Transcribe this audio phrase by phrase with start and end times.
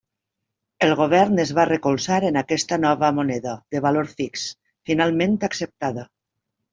[0.85, 4.47] El govern es va recolzar en aquesta nova moneda, de valor fix,
[4.91, 6.07] finalment acceptada.